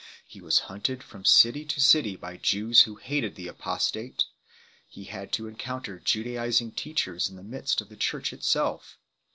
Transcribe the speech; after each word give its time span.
He 0.25 0.41
was 0.41 0.57
hunted 0.65 1.03
from 1.03 1.25
city 1.25 1.63
to 1.65 1.79
city 1.79 2.15
by 2.15 2.37
Jews 2.37 2.81
who 2.81 2.95
hated 2.95 3.35
the 3.35 3.47
apostate; 3.47 4.23
he 4.89 5.03
had 5.03 5.31
to 5.33 5.47
encounter 5.47 5.99
Judaizing 5.99 6.71
teachers 6.71 7.29
in 7.29 7.35
the 7.35 7.43
midst 7.43 7.81
of 7.81 7.89
the 7.89 7.95
Church 7.97 8.33
itself. 8.33 8.97